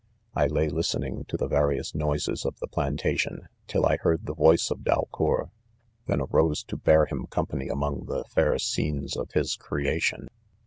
[0.33, 5.07] I lay listening to the various noises of the plantation tilLMieard the voice of Dal
[5.13, 5.51] cour,
[6.07, 10.27] then arose to bear him company among the fair scenes of his creation.